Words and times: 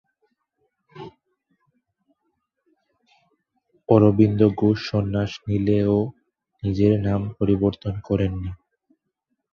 অরবিন্দ 3.89 4.41
ঘোষ 4.57 4.77
সন্ন্যাস 4.89 5.31
নিলেও 5.47 5.95
নিজের 6.63 6.93
নাম 7.07 7.21
পরিবর্তন 7.39 7.93
করেননি। 8.07 8.51